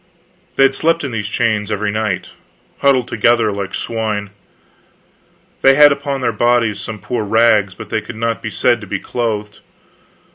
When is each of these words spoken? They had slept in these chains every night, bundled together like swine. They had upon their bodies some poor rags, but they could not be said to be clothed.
They 0.55 0.63
had 0.63 0.73
slept 0.73 1.03
in 1.03 1.11
these 1.11 1.27
chains 1.29 1.71
every 1.71 1.91
night, 1.91 2.31
bundled 2.81 3.07
together 3.07 3.51
like 3.51 3.75
swine. 3.75 4.31
They 5.61 5.75
had 5.75 5.91
upon 5.91 6.21
their 6.21 6.31
bodies 6.31 6.81
some 6.81 6.97
poor 6.97 7.23
rags, 7.23 7.75
but 7.75 7.89
they 7.91 8.01
could 8.01 8.15
not 8.15 8.41
be 8.41 8.49
said 8.49 8.81
to 8.81 8.87
be 8.87 8.97
clothed. 8.99 9.59